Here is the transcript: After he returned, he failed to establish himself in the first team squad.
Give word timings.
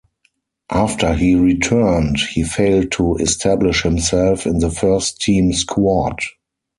After 0.71 1.13
he 1.13 1.35
returned, 1.35 2.17
he 2.17 2.41
failed 2.43 2.91
to 2.93 3.17
establish 3.17 3.83
himself 3.83 4.47
in 4.47 4.57
the 4.57 4.71
first 4.71 5.21
team 5.21 5.53
squad. 5.53 6.17